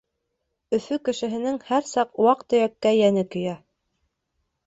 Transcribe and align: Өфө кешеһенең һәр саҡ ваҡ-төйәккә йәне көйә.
Өфө 0.77 0.95
кешеһенең 1.09 1.59
һәр 1.67 1.85
саҡ 1.89 2.17
ваҡ-төйәккә 2.27 2.93
йәне 3.01 3.27
көйә. 3.35 3.53